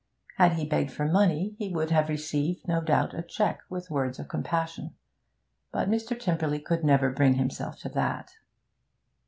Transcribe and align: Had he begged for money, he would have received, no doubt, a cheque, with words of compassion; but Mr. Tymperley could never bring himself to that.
Had 0.37 0.53
he 0.53 0.65
begged 0.65 0.89
for 0.89 1.05
money, 1.07 1.53
he 1.59 1.69
would 1.69 1.91
have 1.91 2.09
received, 2.09 2.67
no 2.67 2.81
doubt, 2.81 3.13
a 3.13 3.21
cheque, 3.21 3.61
with 3.69 3.91
words 3.91 4.17
of 4.17 4.27
compassion; 4.27 4.95
but 5.71 5.91
Mr. 5.91 6.19
Tymperley 6.19 6.57
could 6.59 6.83
never 6.83 7.11
bring 7.11 7.35
himself 7.35 7.77
to 7.81 7.89
that. 7.89 8.31